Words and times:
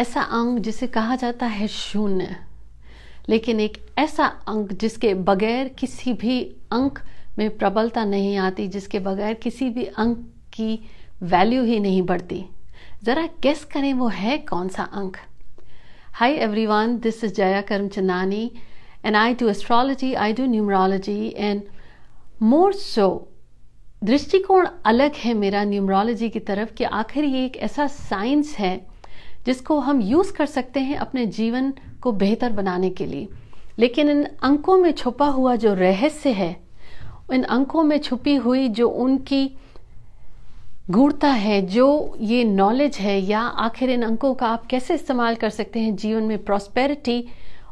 ऐसा 0.00 0.20
अंक 0.22 0.58
जिसे 0.58 0.86
कहा 0.86 1.16
जाता 1.16 1.46
है 1.46 1.66
शून्य। 1.68 2.36
लेकिन 3.28 3.60
एक 3.60 3.76
ऐसा 3.98 4.26
अंक 4.48 4.72
जिसके 4.72 5.14
बगैर 5.14 5.68
किसी 5.68 6.12
भी 6.12 6.40
अंक 6.72 6.98
में 7.38 7.56
प्रबलता 7.58 8.04
नहीं 8.04 8.36
आती, 8.36 8.66
जिसके 8.68 8.98
बगैर 8.98 9.34
किसी 9.34 9.68
भी 9.70 9.84
अंक 9.84 10.18
की 10.52 10.78
वैल्यू 11.22 11.62
ही 11.64 11.78
नहीं 11.80 12.02
बढ़ती। 12.02 12.44
ज़रा 13.04 13.28
गेस 13.42 13.64
करें 13.64 13.92
वो 13.94 14.08
है 14.08 14.38
कौन 14.38 14.68
सा 14.68 14.82
अंक? 14.82 15.16
Hi 16.12 16.32
everyone 16.32 16.98
this 16.98 17.22
is 17.24 17.34
Jaya 17.34 17.60
Karamchandani 17.60 18.50
and 19.04 19.16
I 19.16 19.34
do 19.34 19.48
astrology 19.48 20.12
I 20.14 20.32
do 20.32 20.46
numerology 20.46 21.34
and 21.36 21.62
more 22.42 22.72
so 22.72 23.08
दृष्टिकोण 24.04 24.66
अलग 24.84 25.14
है 25.14 25.34
मेरा 25.34 25.64
न्यूमरोलॉजी 25.64 26.28
की 26.28 26.40
तरफ़ 26.40 26.74
कि 26.74 26.84
आखिर 26.84 27.24
ये 27.24 27.44
एक 27.44 27.56
ऐसा 27.56 27.86
साइंस 27.86 28.54
है 28.58 28.74
जिसको 29.46 29.78
हम 29.80 30.00
यूज़ 30.00 30.32
कर 30.32 30.46
सकते 30.46 30.80
हैं 30.80 30.96
अपने 30.98 31.26
जीवन 31.28 31.72
को 32.02 32.12
बेहतर 32.14 32.52
बनाने 32.52 32.90
के 32.90 33.06
लिए। 33.06 33.28
लेकिन 33.78 34.10
इन 34.10 34.24
अंकों 34.42 34.76
में 34.78 34.90
छुपा 34.92 35.26
हुआ 35.28 35.54
जो 35.56 35.74
रहस्य 35.74 36.30
है, 36.30 36.56
इन 37.32 37.42
अंकों 37.44 37.82
में 37.82 37.98
छुपी 37.98 38.34
हुई 38.36 38.68
जो 38.68 38.88
उनकी 38.88 39.50
गूढ़ता 40.90 41.28
है, 41.28 41.60
जो 41.62 42.16
ये 42.20 42.44
नॉलेज 42.44 42.96
है, 42.96 43.18
या 43.20 43.40
आखिर 43.40 43.90
इन 43.90 44.02
अंकों 44.02 44.34
का 44.34 44.46
आप 44.46 44.66
कैसे 44.66 44.94
इस्तेमाल 44.94 45.34
कर 45.34 45.50
सकते 45.50 45.80
हैं 45.80 45.94
जीवन 45.96 46.22
में 46.22 46.44
प्रॉस्पेरिटी 46.44 47.24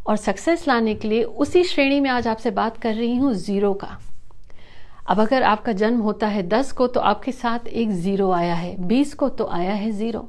और 0.07 0.17
सक्सेस 0.17 0.67
लाने 0.69 0.95
के 0.95 1.09
लिए, 1.09 1.23
उसी 1.23 1.65
श्रेणी 1.65 2.01
में 2.01 2.11
आज 2.11 2.29
आपसे 2.29 2.51
बात 2.51 2.77
कर 2.77 2.95
रही 2.95 3.17
हूँ 3.17 3.33
ज़ीरो 3.35 3.73
का। 3.75 3.99
अब 5.09 5.21
अगर 5.21 5.43
आपका 5.43 5.73
जन्म 5.73 6.01
होता 6.01 6.27
है 6.27 6.43
दस 6.49 6.73
को 6.73 6.87
तो 6.87 7.01
आपके 7.01 7.33
साथ 7.33 7.67
एक 7.67 7.91
ज़ीरो 7.93 8.31
आया 8.31 8.55
है, 8.55 8.75
बीस 8.87 9.15
को 9.15 9.29
तो 9.29 9.47
आया 9.47 9.75
है 9.75 9.91
ज़ीरो 9.93 10.29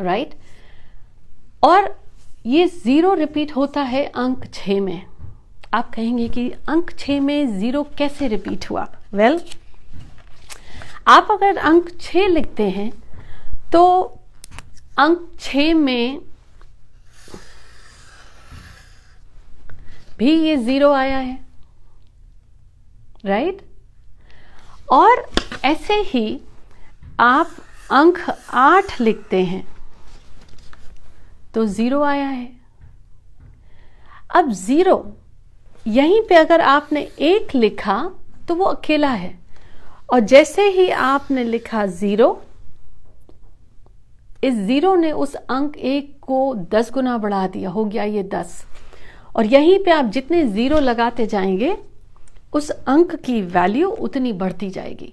राइट 0.00 0.34
और 1.62 1.94
ये 2.46 2.66
ज़ीरो 2.68 3.14
रिपीट 3.14 3.56
होता 3.56 3.82
है 3.82 4.04
अंक 4.06 4.44
छ 4.54 4.68
में। 4.68 5.06
आप 5.74 5.94
कहेंगे 5.94 6.28
कि 6.28 6.50
अंक 6.68 6.90
छ 6.98 7.10
में 7.20 7.58
ज़ीरो 7.58 7.82
कैसे 7.98 8.28
रिपीट 8.28 8.70
हुआ? 8.70 8.86
वेल 9.12 9.38
well, 9.38 9.56
आप 11.08 11.28
अगर 11.30 11.56
अंक 11.56 11.88
छ 12.00 12.16
लिखते 12.16 12.68
हैं 12.70 12.90
तो 13.72 13.82
अंक 14.98 15.28
छ 15.40 15.56
में 15.74 16.20
भी 20.18 20.32
ये 20.46 20.56
ज़ीरो 20.56 20.92
आया 20.92 21.18
है 21.18 21.38
राइट 23.24 23.62
और 24.92 25.26
ऐसे 25.64 25.94
ही 25.94 26.40
आप 27.20 27.50
अंक 27.92 28.18
आठ 28.54 29.00
लिखते 29.00 29.44
हैं 29.44 29.73
तो 31.54 31.64
ज़ीरो 31.66 32.02
आया 32.02 32.26
है। 32.26 32.50
अब 34.36 34.50
ज़ीरो, 34.50 35.16
यहीं 35.86 36.20
पे 36.22 36.34
अगर 36.34 36.60
आपने 36.60 37.00
एक 37.00 37.54
लिखा 37.54 38.10
तो 38.48 38.54
वो 38.54 38.64
अकेला 38.64 39.10
है। 39.10 39.34
और 40.12 40.20
जैसे 40.20 40.68
ही 40.68 40.88
आपने 40.90 41.44
लिखा 41.44 41.86
ज़ीरो, 41.86 42.42
इस 44.44 44.54
ज़ीरो 44.54 44.94
ने 44.94 45.12
उस 45.12 45.34
अंक 45.34 45.76
एक 45.76 46.18
को 46.22 46.54
दस 46.54 46.90
गुना 46.92 47.18
बढ़ा 47.18 47.46
दिया, 47.46 47.70
हो 47.70 47.84
गया 47.84 48.02
ये 48.02 48.22
दस। 48.22 48.64
और 49.36 49.46
यहीं 49.46 49.78
पे 49.78 49.90
आप 49.90 50.04
जितने 50.04 50.44
ज़ीरो 50.44 50.78
लगाते 50.78 51.26
जाएँगे, 51.26 51.76
उस 52.52 52.70
अंक 52.70 53.14
की 53.14 53.40
वैल्यू 53.42 53.88
उतनी 53.90 54.32
बढ़ती 54.32 54.70
जाएगी। 54.70 55.12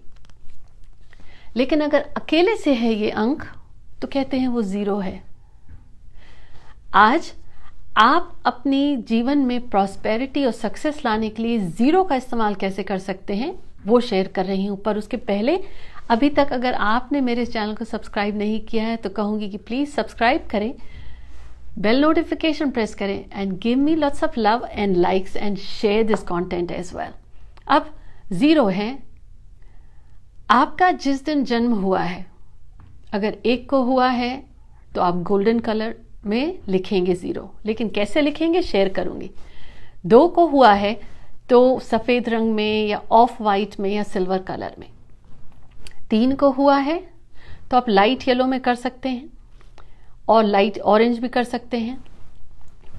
लेकिन 1.55 1.81
अगर 1.81 2.01
अकेले 2.17 2.55
से 2.55 2.73
है 2.73 2.93
ये 2.93 3.09
अंक 3.09 3.43
तो 4.01 4.07
कहते 4.07 4.37
हैं 4.37 4.47
वो 4.47 4.61
ज़ीरो 4.61 4.97
है। 4.97 5.30
आज 6.93 7.31
आप 7.97 8.31
अपने 8.45 8.95
जीवन 9.07 9.37
में 9.39 9.67
प्रॉस्पेरिटी 9.69 10.43
और 10.45 10.51
सक्सेस 10.51 11.01
लाने 11.05 11.29
के 11.29 11.43
लिए 11.43 11.59
ज़ीरो 11.59 12.03
का 12.03 12.15
इस्तेमाल 12.15 12.55
कैसे 12.55 12.83
कर 12.83 12.97
सकते 12.99 13.35
हैं, 13.35 13.53
वो 13.85 13.99
शेयर 13.99 14.27
कर 14.27 14.45
रही 14.45 14.65
हूँ। 14.65 14.77
पर 14.77 14.97
उसके 14.97 15.17
पहले, 15.19 15.57
अभी 16.09 16.29
तक 16.29 16.51
अगर 16.53 16.73
आपने 16.73 17.21
मेरे 17.21 17.45
चैनल 17.45 17.73
को 17.75 17.85
सब्सक्राइब 17.85 18.37
नहीं 18.37 18.59
किया 18.65 18.83
है 18.85 18.97
तो 18.97 19.09
कहूँगी 19.11 19.49
कि 19.49 19.57
प्लीज़ 19.59 19.89
सब्सक्राइब 19.91 20.47
करें 20.51 20.73
बेल 21.77 22.01
नोटिफिकेशन 22.01 22.71
प्रेस 22.71 22.95
करें 22.95 23.23
and 23.31 23.57
give 23.59 23.77
me 23.77 23.95
lots 23.95 24.23
of 24.23 24.39
love 24.39 24.67
and 24.71 24.97
likes 24.97 25.35
and 25.35 25.57
share 25.59 26.03
this 26.07 26.23
content 26.25 26.71
as 26.71 26.93
well 26.95 27.13
अब 27.69 27.93
ज़ीरो 28.33 28.67
है। 28.67 28.97
आपका 30.51 30.91
जिस 30.93 31.25
दिन 31.25 31.43
जन्म 31.45 31.73
हुआ 31.73 32.01
है, 32.01 32.25
अगर 33.13 33.37
एक 33.45 33.69
को 33.69 33.83
हुआ 33.83 34.09
है 34.09 34.37
तो 34.95 35.01
आप 35.01 35.23
गोल्डन 35.23 35.59
कलर 35.61 35.95
में 36.25 36.57
लिखेंगे 36.67 37.13
ज़ीरो। 37.13 37.49
लेकिन 37.65 37.89
कैसे 37.89 38.21
लिखेंगे? 38.21 38.61
शेयर 38.61 38.89
करूँगी। 38.89 39.29
दो 40.05 40.27
को 40.27 40.45
हुआ 40.47 40.73
है 40.73 40.99
तो 41.49 41.79
सफ़ेद 41.79 42.29
रंग 42.29 42.51
में 42.53 42.87
या 42.87 43.01
ऑफ़ 43.11 43.41
वाइट 43.43 43.79
में 43.79 43.89
या 43.89 44.03
सिल्वर 44.03 44.41
कलर 44.41 44.75
में। 44.79 44.87
तीन 46.09 46.35
को 46.35 46.49
हुआ 46.51 46.77
है 46.77 46.97
तो 47.71 47.77
आप 47.77 47.89
लाइट 47.89 48.27
येलो 48.27 48.45
में 48.45 48.59
कर 48.59 48.75
सकते 48.75 49.09
हैं 49.09 49.29
और 50.29 50.43
लाइट 50.43 50.79
ऑरेंज 50.79 51.19
भी 51.19 51.27
कर 51.27 51.43
सकते 51.43 51.77
हैं। 51.77 51.97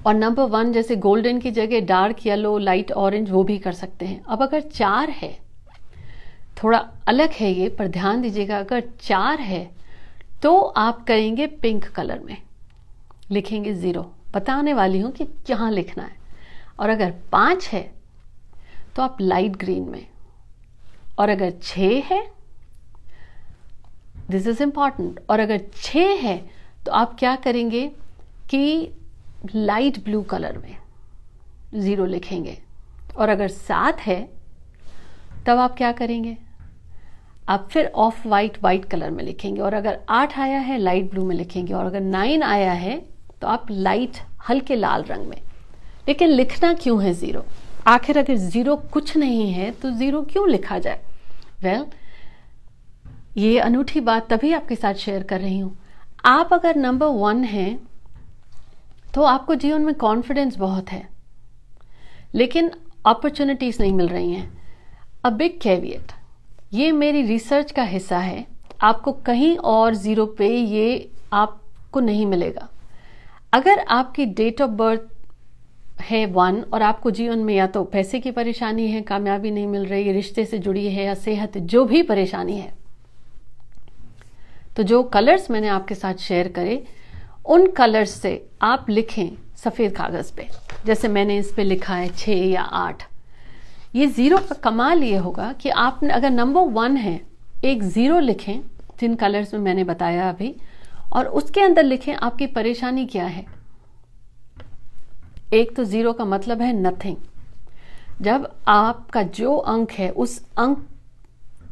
और 0.05 0.13
नंबर 0.13 0.43
वन 0.43 0.71
जैसे 0.71 0.95
गोल्डन 0.95 1.39
की 1.39 1.51
जगह 1.51 1.79
डार्क 1.81 2.25
येलो 2.25 2.57
लाइट 2.57 2.91
ऑरेंज 2.91 3.29
वो 3.31 3.43
भी 3.43 3.57
कर 3.57 3.73
सकते 3.73 4.05
हैं। 4.05 4.21
अब 4.23 4.41
अगर 4.41 4.61
चार 4.61 5.09
है, 5.11 5.37
थोड़ा 6.57 6.77
अलग 7.07 7.31
है 7.31 7.51
ये, 7.51 7.69
पर 7.69 7.87
ध्यान 7.87 8.21
दीजिएगा, 8.21 8.57
अगर 8.57 8.83
चार 9.01 9.39
है 9.41 9.69
तो 10.43 10.57
आप 10.59 11.03
करेंगे 11.03 11.47
पिंक 11.47 11.85
कलर 11.85 12.19
में। 12.19 12.37
लिखेंगे 13.33 13.73
ज़ीरो। 13.73 14.01
बताने 14.33 14.73
वाली 14.73 14.99
हूँ 14.99 15.11
कि 15.11 15.25
कहाँ 15.47 15.71
लिखना 15.71 16.03
है। 16.03 16.15
और 16.79 16.89
अगर 16.89 17.13
पाँच 17.31 17.67
है 17.67 17.81
तो 18.95 19.01
आप 19.01 19.21
लाइट 19.21 19.55
ग्रीन 19.55 19.89
में। 19.89 20.05
और 21.19 21.29
अगर 21.29 21.51
छ 21.63 21.77
है 22.05 22.21
दिस 24.29 24.47
इज़ 24.47 24.61
इंपॉर्टेंट 24.63 25.19
और 25.29 25.39
अगर 25.39 25.61
छ 25.75 25.95
है 26.21 26.37
तो 26.85 26.91
आप 26.91 27.15
क्या 27.19 27.35
करेंगे 27.35 27.87
कि 28.49 28.91
लाइट 29.55 30.03
ब्लू 30.03 30.21
कलर 30.23 30.57
में 30.57 30.75
ज़ीरो 31.75 32.05
लिखेंगे। 32.05 32.57
और 33.17 33.29
अगर 33.29 33.47
सात 33.47 33.99
है, 33.99 34.21
तब 35.45 35.57
आप 35.57 35.75
क्या 35.77 35.91
करेंगे? 35.91 36.37
आप 37.49 37.67
फिर 37.71 37.85
ऑफ़ 37.95 38.27
वाइट 38.27 38.57
वाइट 38.63 38.85
कलर 38.85 39.11
में 39.11 39.23
लिखेंगे। 39.23 39.61
और 39.61 39.73
अगर 39.73 39.99
आठ 40.09 40.37
आया 40.39 40.59
है 40.59 40.77
लाइट 40.77 41.09
ब्लू 41.11 41.25
में 41.25 41.35
लिखेंगे। 41.35 41.73
और 41.73 41.85
अगर 41.85 42.01
नाइन 42.01 42.43
आया 42.43 42.71
है 42.73 42.97
तो 43.43 43.47
आप 43.47 43.71
लाइट 43.71 44.17
हल्के 44.49 44.75
लाल 44.75 45.03
रंग 45.03 45.27
में। 45.27 45.41
लेकिन 46.07 46.29
लिखना 46.29 46.73
क्यों 46.73 47.03
है 47.03 47.13
ज़ीरो 47.13 47.43
आखिर 47.87 48.17
अगर 48.17 48.35
ज़ीरो 48.35 48.75
कुछ 48.91 49.15
नहीं 49.17 49.51
है 49.53 49.69
तो 49.71 49.89
ज़ीरो 49.91 50.21
क्यों 50.21 50.47
लिखा 50.49 50.77
जाए? 50.79 51.01
वेल 51.63 51.79
well, 51.79 51.93
ये 53.37 53.59
अनूठी 53.59 53.99
बात 53.99 54.29
तभी 54.29 54.51
आपके 54.53 54.75
साथ 54.75 54.93
शेयर 54.95 55.23
कर 55.23 55.41
रही 55.41 55.59
हूँ। 55.59 55.77
आप 56.25 56.53
अगर 56.53 56.75
नंबर 56.75 57.05
वन 57.05 57.43
हैं 57.43 57.79
तो 59.13 59.23
आपको 59.23 59.55
जीवन 59.55 59.81
में 59.81 59.93
कॉन्फिडेंस 59.95 60.57
बहुत 60.57 60.89
है। 60.89 61.07
लेकिन 62.35 62.71
अपॉर्चुनिटीज़ 63.05 63.81
नहीं 63.81 63.93
मिल 63.93 64.07
रही 64.07 64.31
हैं। 64.31 64.51
अ 65.25 65.29
बिग 65.29 65.59
कैवियट 65.61 66.11
ये 66.73 66.91
मेरी 66.91 67.21
रिसर्च 67.21 67.71
का 67.71 67.83
हिस्सा 67.83 68.19
है। 68.19 68.45
आपको 68.81 69.11
कहीं 69.11 69.57
और 69.57 69.95
ज़ीरो 69.95 70.25
पे 70.25 70.49
ये 70.49 71.09
आपको 71.33 71.99
नहीं 71.99 72.25
मिलेगा। 72.25 72.69
अगर 73.53 73.79
आपकी 73.91 74.25
डेट 74.27 74.61
ऑफ़ 74.61 74.71
बर्थ 74.73 76.01
है 76.01 76.25
वन 76.27 76.61
और 76.73 76.81
आपको 76.81 77.11
जीवन 77.11 77.39
में 77.39 77.53
या 77.55 77.67
तो 77.67 77.83
पैसे 77.85 78.19
की 78.19 78.31
परेशानी 78.31 78.87
है, 78.87 79.01
कामयाबी 79.01 79.51
नहीं 79.51 79.67
मिल 79.67 79.85
रही, 79.85 80.11
रिश्ते 80.11 80.45
से 80.45 80.57
जुड़ी 80.59 80.87
है 80.87 81.05
या 81.05 81.13
सेहत, 81.15 81.57
जो 81.57 81.85
भी 81.85 82.01
परेशानी 82.03 82.57
है 82.57 82.71
तो 84.75 84.83
जो 84.83 85.01
कलर्स 85.05 85.49
मैंने 85.51 85.67
आपके 85.67 85.95
साथ 85.95 86.13
शेयर 86.19 86.47
करे, 86.49 86.83
उन 87.45 87.67
कलर्स 87.71 88.11
से 88.11 88.45
आप 88.61 88.89
लिखें 88.89 89.29
सफ़ेद 89.57 89.95
कागज़ 89.95 90.31
पे। 90.37 90.47
जैसे 90.85 91.07
मैंने 91.07 91.37
इस 91.37 91.53
पे 91.53 91.63
लिखा 91.63 91.95
है 91.95 92.07
छ 92.09 92.29
या 92.29 92.61
आठ। 92.61 93.03
ये 93.95 94.07
ज़ीरो 94.07 94.37
का 94.39 94.55
कमाल 94.63 95.03
ये 95.03 95.17
होगा 95.17 95.51
कि 95.53 95.69
आप 95.69 95.99
अगर 96.05 96.29
नंबर 96.31 96.61
वन 96.73 96.97
है, 96.97 97.19
एक 97.65 97.83
ज़ीरो 97.83 98.19
लिखें, 98.19 98.59
जिन 98.99 99.15
कलर्स 99.15 99.53
में 99.53 99.61
मैंने 99.61 99.83
बताया 99.83 100.29
अभी 100.29 100.55
और 101.13 101.27
उसके 101.27 101.61
अंदर 101.61 101.83
लिखें 101.83 102.13
आपकी 102.15 102.47
परेशानी 102.47 103.05
क्या 103.05 103.25
है। 103.25 103.45
एक 105.53 105.75
तो 105.75 105.83
ज़ीरो 105.83 106.13
का 106.13 106.25
मतलब 106.25 106.61
है 106.61 106.71
नथिंग 106.73 107.15
जब 108.21 108.47
आपका 108.67 109.21
जो 109.23 109.55
अंक 109.55 109.91
है, 109.91 110.09
उस 110.09 110.39
अंक 110.57 110.87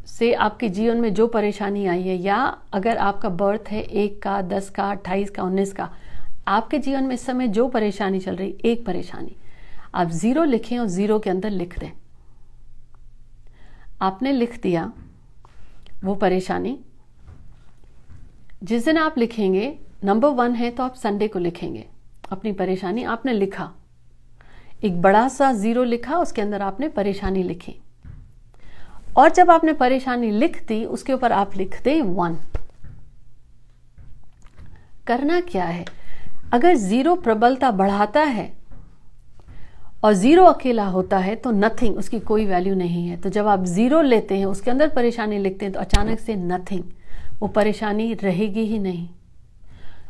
से 0.07 0.33
आपके 0.35 0.69
जीवन 0.69 0.97
में 0.97 1.13
जो 1.13 1.27
परेशानी 1.27 1.85
आई 1.85 2.01
है, 2.03 2.15
या 2.15 2.37
अगर 2.73 2.97
आपका 2.97 3.29
बर्थ 3.31 3.69
है 3.69 3.81
एक 3.81 4.21
का, 4.21 4.41
दस 4.41 4.69
का, 4.69 4.89
अट्ठाईस 4.91 5.29
का, 5.29 5.43
उन्नीस 5.43 5.73
का, 5.73 5.89
आपके 6.47 6.77
जीवन 6.79 7.03
में 7.03 7.13
इस 7.15 7.25
समय 7.25 7.47
जो 7.47 7.67
परेशानी 7.67 8.19
चल 8.19 8.35
रही, 8.35 8.55
एक 8.65 8.85
परेशानी। 8.85 9.35
आप 9.95 10.09
ज़ीरो 10.09 10.43
लिखें 10.43 10.77
और 10.79 10.87
ज़ीरो 10.87 11.19
के 11.19 11.29
अंदर 11.29 11.49
लिख 11.49 11.77
दें। 11.79 11.91
आपने 14.01 14.31
लिख 14.31 14.59
दिया 14.61 14.91
वो 16.03 16.15
परेशानी 16.15 16.77
जिस 18.61 18.85
दिन 18.85 18.97
आप 18.97 19.17
लिखेंगे 19.17 19.73
नंबर 20.03 20.29
वन 20.29 20.55
है 20.55 20.69
तो 20.71 20.83
आप 20.83 20.95
संडे 20.95 21.27
को 21.27 21.39
लिखेंगे। 21.39 21.85
अपनी 22.31 22.51
परेशानी 22.51 23.03
आपने 23.03 23.33
लिखा। 23.33 23.69
एक 24.83 25.01
बड़ा 25.01 25.27
सा 25.27 25.51
ज़ीरो 25.53 25.83
लिखा, 25.83 26.17
उसके 26.17 26.41
अंदर 26.41 26.61
आपने 26.61 26.87
परेशानी 26.89 27.43
लिखी। 27.43 27.75
और 29.17 29.29
जब 29.29 29.51
आपने 29.51 29.73
परेशानी 29.73 30.29
लिख 30.31 30.63
दी, 30.67 30.83
उसके 30.85 31.13
ऊपर 31.13 31.31
आप 31.31 31.57
लिख 31.57 31.81
दें 31.83 32.01
वन 32.01 32.37
करना 35.07 35.39
क्या 35.41 35.65
है? 35.65 35.85
अगर 36.53 36.75
ज़ीरो 36.75 37.15
प्रबलता 37.17 37.71
बढ़ाता 37.71 38.21
है 38.21 38.51
और 40.03 40.13
ज़ीरो 40.13 40.45
अकेला 40.45 40.85
होता 40.85 41.17
है 41.17 41.35
तो 41.35 41.51
नथिंग 41.51 41.97
उसकी 41.97 42.19
कोई 42.21 42.45
वैल्यू 42.45 42.75
नहीं 42.75 43.07
है। 43.07 43.17
तो 43.17 43.29
जब 43.29 43.47
आप 43.47 43.63
ज़ीरो 43.65 44.01
लेते 44.01 44.37
हैं, 44.37 44.45
उसके 44.45 44.71
अंदर 44.71 44.89
परेशानी 44.89 45.37
लिखते 45.37 45.65
हैं 45.65 45.73
तो 45.73 45.79
अचानक 45.79 46.19
से 46.19 46.35
नथिंग 46.35 46.83
वो 47.41 47.47
परेशानी 47.47 48.13
रहेगी 48.13 48.63
ही 48.63 48.79
नहीं। 48.79 49.07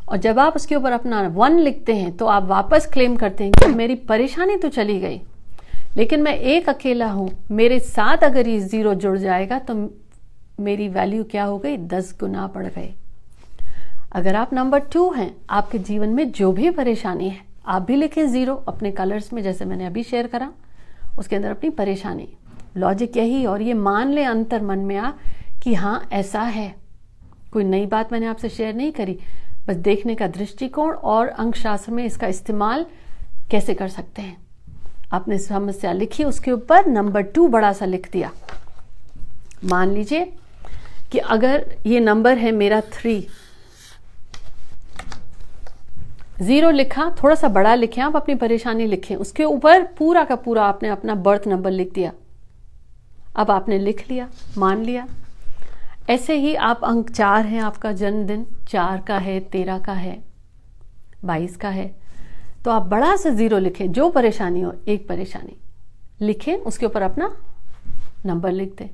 और 0.09 0.17
जब 0.17 0.39
आप 0.39 0.55
उसके 0.55 0.75
ऊपर 0.75 0.91
अपना 0.91 1.21
वन 1.27 1.59
लिखते 1.59 1.95
हैं 1.95 2.15
तो 2.17 2.25
आप 2.25 2.43
वापस 2.43 2.85
क्लेम 2.93 3.15
करते 3.15 3.43
हैं 3.43 3.53
कि 3.53 3.67
मेरी 3.67 3.95
परेशानी 3.95 4.57
तो 4.57 4.69
चली 4.69 4.99
गई। 4.99 5.21
लेकिन 5.97 6.21
मैं 6.21 6.33
एक 6.33 6.69
अकेला 6.69 7.07
हूँ, 7.07 7.29
मेरे 7.51 7.79
साथ 7.79 8.23
अगर 8.23 8.47
ये 8.47 8.59
ज़ीरो 8.59 8.93
जुड़ 8.93 9.17
जाएगा 9.17 9.59
तो 9.59 9.75
मेरी 10.59 10.87
वैल्यू 10.87 11.23
क्या 11.23 11.43
हो 11.43 11.57
गई? 11.57 11.77
दस 11.77 12.15
गुना 12.19 12.47
बढ़ 12.47 12.65
गई। 12.67 12.93
अगर 14.11 14.35
आप 14.35 14.53
नंबर 14.53 14.79
टू 14.93 15.09
हैं, 15.11 15.35
आपके 15.49 15.79
जीवन 15.79 16.09
में 16.09 16.31
जो 16.31 16.51
भी 16.51 16.69
परेशानी 16.69 17.29
है, 17.29 17.39
आप 17.67 17.81
भी 17.81 17.95
लिखें 17.95 18.25
ज़ीरो 18.27 18.55
अपने 18.67 18.91
कलर्स 18.91 19.31
में, 19.33 19.41
जैसे 19.43 19.65
मैंने 19.65 19.85
अभी 19.85 20.03
शेयर 20.03 20.27
करा। 20.27 20.51
उसके 21.19 21.35
अंदर 21.35 21.51
अपनी 21.51 21.69
परेशानी। 21.69 22.27
लॉजिक 22.77 23.17
यही, 23.17 23.45
और 23.45 23.61
ये 23.61 23.73
मान 23.73 24.11
ले 24.11 24.23
अंतर 24.23 24.61
मन 24.61 24.79
में 24.79 24.95
आ, 24.97 25.11
कि 25.63 25.73
हाँ 25.73 26.09
ऐसा 26.11 26.41
है। 26.41 26.80
कोई 27.53 27.63
नई 27.63 27.85
बात 27.85 28.11
मैंने 28.11 28.25
आपसे 28.25 28.49
शेयर 28.49 28.73
नहीं 28.75 28.91
करी, 28.91 29.17
बस 29.67 29.75
देखने 29.77 30.15
का 30.15 30.27
दृष्टिकोण 30.29 30.93
और 30.93 31.27
अंक 31.27 31.55
शास्त्र 31.55 31.91
में 31.91 32.03
इसका 32.05 32.27
इस्तेमाल 32.27 32.85
कैसे 33.51 33.73
कर 33.73 33.87
सकते 33.89 34.21
हैं। 34.21 34.37
आपने 35.13 35.37
समस्या 35.37 35.91
लिखी, 35.91 36.23
उसके 36.23 36.51
ऊपर 36.51 36.85
नंबर 36.87 37.21
टू 37.21 37.47
बड़ा 37.47 37.71
सा 37.73 37.85
लिख 37.85 38.11
दिया। 38.11 38.31
मान 39.65 39.91
लीजिए 39.91 40.25
कि 41.11 41.17
अगर 41.19 41.65
ये 41.85 41.99
नंबर 41.99 42.37
है 42.37 42.51
मेरा 42.51 42.81
थ्री 42.93 43.19
ज़ीरो 46.41 46.69
लिखा, 46.71 47.09
थोड़ा 47.23 47.35
सा 47.35 47.47
बड़ा 47.49 47.73
लिखे, 47.75 48.01
आप 48.01 48.15
अपनी 48.15 48.35
परेशानी 48.35 48.85
लिखें, 48.87 49.15
उसके 49.15 49.43
ऊपर 49.43 49.83
पूरा 49.97 50.23
का 50.23 50.35
पूरा 50.35 50.63
आपने 50.63 50.89
अपना 50.89 51.15
बर्थ 51.17 51.47
नंबर 51.47 51.71
लिख 51.71 51.93
दिया। 51.93 52.11
अब 53.35 53.51
आपने 53.51 53.77
लिख 53.79 54.09
लिया, 54.09 54.29
मान 54.57 54.83
लिया। 54.83 55.07
ऐसे 56.11 56.35
ही 56.35 56.55
आप 56.55 56.83
अंक 56.83 57.09
चार 57.09 57.45
हैं, 57.45 57.61
आपका 57.61 57.91
जन्मदिन 57.91 58.45
चार 58.67 59.01
का 59.01 59.17
है, 59.17 59.39
तेरह 59.39 59.77
का 59.79 59.93
है, 59.93 60.23
बाईस 61.25 61.55
का 61.57 61.69
है। 61.69 61.95
तो 62.65 62.71
आप 62.71 62.81
बड़ा 62.81 63.15
सा 63.15 63.29
ज़ीरो 63.29 63.57
लिखें, 63.57 63.91
जो 63.91 64.09
परेशानी 64.09 64.61
हो, 64.61 64.73
एक 64.87 65.07
परेशानी। 65.07 65.55
लिखें, 66.21 66.55
उसके 66.55 66.85
ऊपर 66.85 67.01
अपना 67.01 67.35
नंबर 68.25 68.51
लिख 68.51 68.75
दें। 68.77 68.89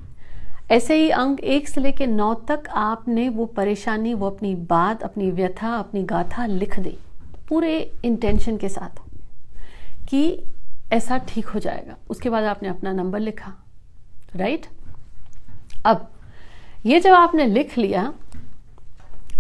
ऐसे 0.72 0.96
ही 0.96 1.10
अंक 1.10 1.40
एक 1.40 1.68
से 1.70 1.82
लेकर 1.82 2.08
नौ 2.08 2.34
तक 2.34 2.64
आपने 2.70 3.30
वो 3.30 3.46
परेशानी, 3.46 4.14
वो 4.14 4.30
अपनी 4.30 4.54
बात, 4.56 5.04
अपनी 5.04 5.32
व्यथा, 5.32 5.74
अपनी 5.76 6.04
गाथा 6.04 6.46
लिख 6.46 6.80
दी, 6.80 6.98
पूरे 7.50 7.80
इंटेंशन 8.06 8.58
के 8.58 8.70
साथ, 8.70 9.02
कि 10.10 10.44
ऐसा 10.92 11.18
ठीक 11.18 11.48
हो 11.48 11.60
जाएगा। 11.60 11.96
उसके 12.10 12.30
बाद 12.30 12.44
आपने 12.44 12.70
अपना 12.70 12.92
नंबर 12.92 13.20
लिखा 13.20 13.54
राइट 14.36 14.66
अब 15.86 16.08
ये 16.88 17.00
जब 17.00 17.14
आपने 17.14 17.46
लिख 17.46 17.78
लिया, 17.78 18.02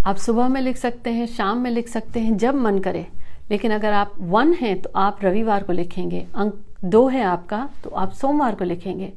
आप 0.05 0.15
सुबह 0.15 0.47
में 0.47 0.59
लिख 0.61 0.77
सकते 0.77 1.09
हैं, 1.09 1.25
शाम 1.27 1.57
में 1.57 1.69
लिख 1.71 1.87
सकते 1.87 2.19
हैं, 2.19 2.35
जब 2.37 2.55
मन 2.55 2.79
करे। 2.79 3.05
लेकिन 3.51 3.71
अगर 3.71 3.93
आप 3.93 4.13
वन 4.19 4.51
हैं 4.53 4.75
तो 4.81 4.89
आप 4.95 5.19
रविवार 5.23 5.63
को 5.63 5.73
लिखेंगे। 5.73 6.25
अंक 6.35 6.59
दो 6.85 7.07
है 7.07 7.21
आपका 7.23 7.69
तो 7.83 7.89
आप 7.89 8.11
सोमवार 8.11 8.55
को 8.55 8.63
लिखेंगे। 8.63 9.11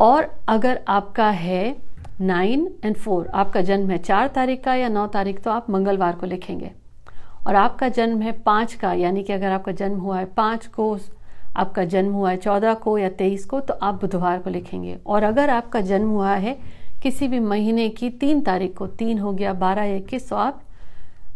और 0.00 0.28
अगर 0.48 0.80
आपका 0.88 1.28
है 1.30 1.76
नाइन 2.20 2.68
एंड 2.84 2.96
फोर 2.96 3.28
आपका 3.28 3.60
जन्म 3.60 3.90
है 3.90 3.98
चार 3.98 4.28
तारीख 4.28 4.62
का 4.64 4.74
या 4.74 4.88
नौ 4.88 5.06
तारीख 5.06 5.40
तो 5.42 5.50
आप 5.50 5.70
मंगलवार 5.70 6.16
को 6.16 6.26
लिखेंगे। 6.26 6.70
और 7.46 7.54
आपका 7.54 7.88
जन्म 7.88 8.20
है 8.22 8.32
पाँच 8.32 8.74
का, 8.74 8.92
यानी 8.92 9.22
कि 9.22 9.32
अगर 9.32 9.52
आपका 9.52 9.72
जन्म 9.72 9.98
हुआ 9.98 10.18
है 10.18 10.24
पाँच 10.26 10.66
को, 10.66 10.98
आपका 11.56 11.84
जन्म 11.84 12.12
हुआ 12.12 12.30
है 12.30 12.36
चौदह 12.36 12.74
को 12.74 12.98
या 12.98 13.08
तेईस 13.08 13.44
को 13.44 13.60
तो 13.60 13.74
आप 13.74 13.94
बुधवार 13.94 14.38
को 14.38 14.50
लिखेंगे। 14.50 14.98
और 15.06 15.22
अगर 15.22 15.50
आपका 15.50 15.80
जन्म 15.80 16.08
हुआ 16.08 16.34
है 16.34 16.58
किसी 17.02 17.28
भी 17.28 17.40
महीने 17.40 17.88
की 17.88 18.10
तीन 18.10 18.40
तारीख 18.40 18.76
को, 18.76 18.86
तीन 18.86 19.18
हो 19.18 19.32
गया, 19.32 19.52
बारह 19.52 19.96
इक्कीस 19.96 20.28
तो 20.28 20.36
आप 20.36 20.62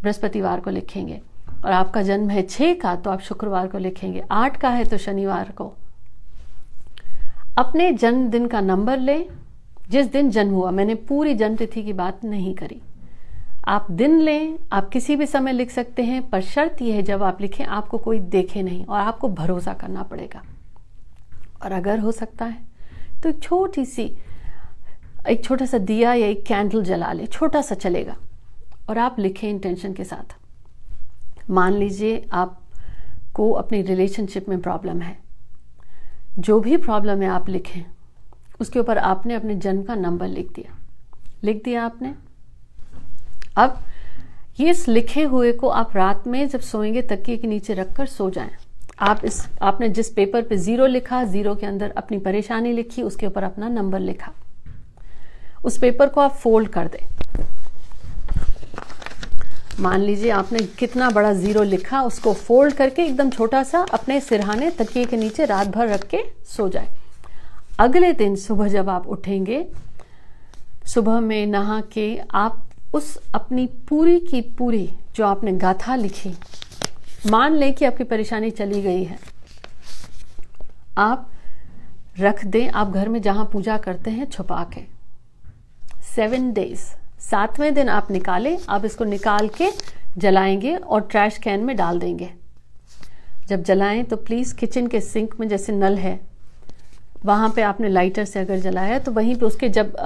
बृहस्पतिवार 0.02 0.60
को 0.60 0.70
लिखेंगे। 0.70 1.20
और 1.64 1.72
आपका 1.72 2.02
जन्म 2.02 2.30
है 2.30 2.42
छः 2.42 2.74
का 2.74 2.96
तो 2.96 3.10
आप 3.10 3.20
शुक्रवार 3.20 3.66
को 3.66 3.78
लिखेंगे। 3.78 4.22
आठ 4.30 4.60
का 4.60 4.68
है 4.68 4.84
तो 4.84 4.98
शनिवार 4.98 5.50
को। 5.50 5.72
अपने 7.58 7.92
जन्मदिन 7.92 8.46
का 8.46 8.60
नंबर 8.60 8.98
लें। 8.98 9.26
जिस 9.90 10.06
दिन 10.06 10.30
जन्म 10.30 10.52
हुआ, 10.54 10.70
मैंने 10.70 10.94
पूरी 10.94 11.34
जन्म 11.34 11.56
तिथि 11.56 11.82
की 11.82 11.92
बात 11.92 12.24
नहीं 12.24 12.54
करी। 12.54 12.82
आप 13.68 13.90
दिन 13.90 14.20
लें, 14.20 14.58
आप 14.72 14.88
किसी 14.88 15.16
भी 15.16 15.26
समय 15.26 15.52
लिख 15.52 15.70
सकते 15.70 16.02
हैं, 16.02 16.30
पर 16.30 16.40
शर्त 16.40 16.82
यह 16.82 16.94
है, 16.94 17.02
जब 17.02 17.22
आप 17.22 17.40
लिखें, 17.40 17.64
आपको 17.64 17.98
कोई 17.98 18.18
देखे 18.18 18.62
नहीं, 18.62 18.84
और 18.84 19.00
आपको 19.00 19.28
भरोसा 19.28 19.72
करना 19.72 20.02
पड़ेगा। 20.02 20.42
और 21.62 21.72
अगर 21.72 21.98
हो 21.98 22.12
सकता 22.12 22.44
है 22.44 22.56
तो 23.22 23.28
एक 23.28 23.42
छोटी 23.42 23.84
सी 23.84 24.16
एक 25.30 25.44
छोटा 25.44 25.66
सा 25.66 25.78
दिया 25.78 26.14
या 26.14 26.26
एक 26.26 26.44
कैंडल 26.44 26.82
जला 26.82 27.12
ले, 27.12 27.26
छोटा 27.26 27.62
सा 27.62 27.74
चलेगा। 27.74 28.16
और 28.88 28.98
आप 28.98 29.16
लिखें 29.18 29.50
इंटेंशन 29.50 29.92
के 29.92 30.04
साथ। 30.04 30.36
मान 31.50 31.72
लीजिए 31.72 32.28
आपको 32.32 33.50
अपनी 33.50 33.82
रिलेशनशिप 33.82 34.48
में 34.48 34.60
प्रॉब्लम 34.60 35.00
है। 35.00 35.18
जो 36.38 36.60
भी 36.60 36.76
प्रॉब्लम 36.76 37.22
है 37.22 37.28
आप 37.28 37.48
लिखें। 37.48 37.82
उसके 38.60 38.78
ऊपर 38.78 38.98
आपने 38.98 39.34
अपने 39.34 39.54
जन्म 39.54 39.82
का 39.82 39.94
नंबर 39.94 40.28
लिख 40.28 40.52
दिया। 40.52 40.76
लिख 41.44 41.64
दिया 41.64 41.84
आपने? 41.84 42.14
अब 43.56 43.78
ये 44.60 44.70
इस 44.70 44.88
लिखे 44.88 45.22
हुए 45.22 45.52
को 45.52 45.68
आप 45.68 45.96
रात 45.96 46.26
में 46.26 46.48
जब 46.48 46.60
सोएँगे 46.60 47.02
तकिए 47.02 47.36
के 47.36 47.46
नीचे 47.46 47.74
रखकर 47.74 48.06
सो 48.06 48.30
जाएँ। 48.30 48.50
आप 49.00 49.24
इस, 49.24 49.48
आपने 49.62 49.88
जिस 49.88 50.12
पेपर 50.12 50.42
पे 50.42 50.56
ज़ीरो 50.56 50.86
लिखा 50.86 51.24
ज़ीरो 51.24 51.54
के 51.54 51.66
अंदर 51.66 51.90
अपनी 51.90 52.18
परेशानी 52.18 52.72
लिखी, 52.72 53.02
उसके 53.02 53.26
ऊपर 53.26 53.42
अपना 53.42 53.68
नंबर 53.68 54.00
लिखा। 54.00 54.32
उस 55.64 55.78
पेपर 55.78 56.08
को 56.08 56.20
आप 56.20 56.34
फोल्ड 56.34 56.68
कर 56.68 56.88
दें। 56.88 57.06
मान 59.80 60.00
लीजिए 60.00 60.30
आपने 60.30 60.58
कितना 60.78 61.08
बड़ा 61.10 61.32
ज़ीरो 61.32 61.62
लिखा, 61.62 62.02
उसको 62.02 62.32
फोल्ड 62.32 62.74
करके 62.74 63.02
एकदम 63.02 63.30
छोटा 63.30 63.62
सा 63.62 63.78
अपने 63.92 64.20
सिरहाने 64.20 64.70
तकिए 64.70 65.04
के 65.04 65.16
नीचे 65.16 65.44
रात 65.44 65.68
भर 65.68 65.88
रख 65.88 66.06
के 66.08 66.22
सो 66.46 66.68
जाए। 66.68 66.88
अगले 67.78 68.12
दिन 68.12 68.36
सुबह 68.36 68.68
जब 68.68 68.88
आप 68.88 69.06
उठेंगे, 69.06 69.64
सुबह 70.86 71.20
में 71.20 71.46
नहा 71.46 71.80
के 71.92 72.06
आप 72.34 72.62
उस 72.94 73.16
अपनी 73.34 73.66
पूरी 73.88 74.18
की 74.20 74.40
पूरी 74.58 74.88
जो 75.16 75.24
आपने 75.26 75.52
गाथा 75.52 75.94
लिखी, 75.96 76.34
मान 77.26 77.54
लें 77.54 77.72
कि 77.74 77.84
आपकी 77.84 78.04
परेशानी 78.04 78.50
चली 78.50 78.82
गई 78.82 79.04
है। 79.04 79.18
आप 80.98 81.30
रख 82.20 82.44
दें, 82.44 82.68
आप 82.68 82.90
घर 82.90 83.08
में 83.08 83.20
जहाँ 83.22 83.48
पूजा 83.52 83.76
करते 83.78 84.10
हैं, 84.10 84.30
छुपा 84.30 84.64
के। 84.74 84.93
Seven 86.14 86.52
days. 86.52 86.80
सातवें 87.20 87.72
दिन 87.74 87.88
आप 87.88 88.10
निकालें, 88.10 88.58
आप 88.68 88.84
इसको 88.84 89.04
निकाल 89.04 89.48
के 89.48 89.70
जलाएँगे 90.18 90.74
और 90.74 91.00
ट्रैश 91.00 91.38
कैन 91.38 91.60
में 91.60 91.76
डाल 91.76 91.98
देंगे। 91.98 92.30
जब 93.48 93.62
जलाएँ 93.62 94.02
तो 94.04 94.16
प्लीज़ 94.16 94.54
किचन 94.54 94.86
के 94.86 95.00
सिंक 95.00 95.34
में 95.40 95.48
जैसे 95.48 95.72
नल 95.72 95.96
है, 95.98 96.18
वहाँ 97.24 97.52
पे 97.56 97.62
आपने 97.62 97.88
लाइटर 97.88 98.24
से 98.24 98.40
अगर 98.40 98.58
जलाया 98.58 98.98
तो 98.98 99.12
वहीं 99.12 99.34
पे 99.36 99.46
उसके 99.46 99.68
जब 99.68 99.96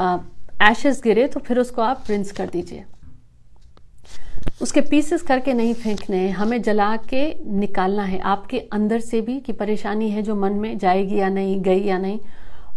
एशेस 0.62 1.00
गिरे 1.04 1.26
तो 1.26 1.40
फिर 1.40 1.58
उसको 1.58 1.82
आप 1.82 2.04
रिंस 2.08 2.32
कर 2.32 2.48
दीजिए। 2.48 2.84
उसके 4.62 4.80
पीसेस 4.80 5.22
करके 5.22 5.52
नहीं 5.52 5.74
फेंकने 5.74 6.16
हैं 6.16 6.32
हमें 6.32 6.60
जला 6.62 6.96
के 7.08 7.22
निकालना 7.50 8.02
है। 8.02 8.18
आपके 8.20 8.58
अंदर 8.72 9.00
से 9.00 9.20
भी 9.20 9.38
कि 9.40 9.52
परेशानी 9.52 10.10
है 10.10 10.22
जो 10.22 10.34
मन 10.34 10.52
में 10.52 10.76
जाएगी 10.78 11.18
या 11.18 11.28
नहीं, 11.28 11.60
गई 11.62 11.82
या 11.82 11.98
नहीं 11.98 12.18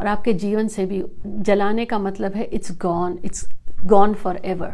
और 0.01 0.07
आपके 0.07 0.33
जीवन 0.35 0.67
से 0.67 0.85
भी 0.85 1.03
जलाने 1.45 1.85
का 1.85 1.99
मतलब 1.99 2.35
है 2.35 2.43
it's 2.43 2.71
gone 2.81 3.17
it's 3.25 3.47
gone 3.87 4.13
for 4.13 4.41
ever 4.45 4.73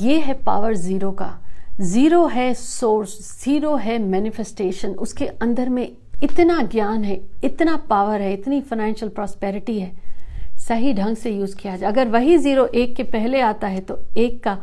ये 0.00 0.18
है 0.18 0.34
पावर 0.44 0.74
ज़ीरो 0.76 1.10
का. 1.12 1.32
ज़ीरो 1.80 2.26
है 2.26 2.52
सोर्स 2.54 3.18
ज़ीरो 3.42 3.74
है 3.76 3.98
मैनिफेस्टेशन 4.00 4.90
उसके 4.98 5.26
अंदर 5.26 5.68
में 5.68 5.88
इतना 6.22 6.60
ज्ञान 6.62 7.04
है, 7.04 7.20
इतना 7.44 7.76
पावर 7.90 8.20
है, 8.20 8.32
इतनी 8.32 8.60
फाइनेंशियल 8.60 9.10
प्रॉस्पेरिटी 9.10 9.78
है. 9.80 9.92
सही 10.58 10.92
ढंग 10.94 11.16
से 11.16 11.30
यूज़ 11.30 11.56
किया 11.56 11.76
जाए. 11.76 11.90
अगर 11.90 12.08
वही 12.08 12.36
ज़ीरो 12.38 12.66
एक 12.66 12.94
के 12.96 13.02
पहले 13.04 13.40
आता 13.42 13.66
है 13.66 13.80
तो 13.80 13.98
एक 14.16 14.42
का 14.44 14.58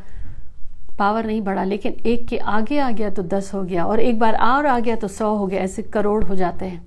पावर 1.00 1.26
नहीं 1.26 1.42
बढ़ा, 1.42 1.64
लेकिन 1.64 1.98
एक 2.06 2.28
के 2.28 2.38
आगे 2.38 2.80
आ 2.80 2.90
गया 2.92 3.10
तो 3.10 3.24
दस 3.26 3.54
हो 3.54 3.64
गया, 3.64 3.86
और 3.86 4.00
एक 4.00 4.20
बार 4.20 4.36
और 4.36 4.66
आ 4.66 4.80
गया 4.80 4.96
तो 4.96 5.08
सौ 5.10 5.36
हो 5.36 5.48
गया, 5.48 5.62
ऐसे 5.62 5.84
करोड़ 5.84 6.24
हो 6.24 6.36
जाते 6.36 6.66
हैं. 6.66 6.82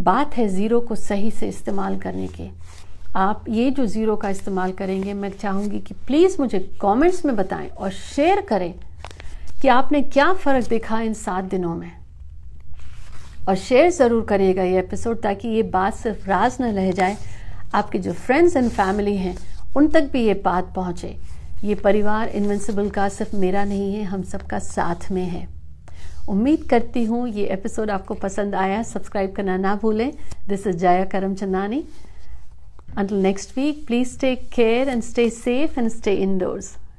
बात 0.00 0.36
है 0.36 0.46
ज़ीरो 0.48 0.80
को 0.80 0.94
सही 0.94 1.30
से 1.30 1.48
इस्तेमाल 1.48 1.98
करने 1.98 2.26
की। 2.28 2.50
आप 3.16 3.44
ये 3.48 3.70
जो 3.70 3.86
ज़ीरो 3.86 4.16
का 4.16 4.28
इस्तेमाल 4.28 4.72
करेंगे, 4.72 5.14
मैं 5.14 5.30
चाहूँगी 5.32 5.78
कि 5.80 5.94
प्लीज़ 6.06 6.36
मुझे 6.40 6.58
कमेंट्स 6.82 7.24
में 7.24 7.34
बताएँ 7.36 7.68
और 7.68 7.90
शेयर 7.90 8.40
करें 8.40 8.72
कि 9.62 9.68
आपने 9.68 10.02
क्या 10.02 10.32
फ़र्क 10.34 10.68
देखा 10.68 11.00
इन 11.00 11.14
सात 11.14 11.44
दिनों 11.44 11.74
में। 11.74 11.90
और 13.48 13.54
शेयर 13.56 13.90
ज़रूर 13.90 14.24
करिएगा 14.24 14.62
ये 14.62 14.78
एपिसोड 14.78 15.20
ताकि 15.22 15.48
ये 15.48 15.62
बात 15.62 15.94
सिर्फ़ 15.94 16.28
राज 16.28 16.56
न 16.60 16.72
रह 16.74 16.90
जाए, 16.92 17.16
आपके 17.74 17.98
जो 17.98 18.12
फ्रेंड्स 18.12 18.56
एंड 18.56 18.70
फैमिली 18.70 19.16
हैं, 19.16 19.36
उन 19.76 19.88
तक 19.88 20.10
भी 20.12 20.26
ये 20.26 20.34
बात 20.44 20.72
पहुँचे। 20.76 21.16
ये 21.64 21.74
परिवार 21.74 22.28
इन्विंसिबल 22.28 22.90
का 22.90 23.08
सिर्फ़ 23.08 23.36
मेरा 23.36 23.64
नहीं 23.64 23.94
है, 23.94 24.04
हम 24.04 24.22
सबका 24.22 24.58
साथ 24.58 25.10
में 25.10 25.24
है। 25.24 25.55
उम्मीद 26.28 26.62
करती 26.70 27.04
हूँ 27.04 27.28
ये 27.28 27.46
एपिसोड 27.52 27.90
आपको 27.90 28.14
पसंद 28.14 28.54
आया। 28.54 28.82
सब्सक्राइब 28.82 29.32
करना 29.32 29.56
ना 29.56 29.74
भूलें। 29.82 30.10
This 30.48 30.66
is 30.66 30.76
Jaya 30.76 31.04
Karamchandani 31.12 31.82
until 32.96 33.22
next 33.22 33.56
week 33.58 33.86
please 33.86 34.18
take 34.20 34.48
care 34.54 34.88
and 34.88 35.02
stay 35.02 35.28
safe 35.30 35.78
and 35.80 35.88
stay 35.90 36.14
indoors 36.16 36.74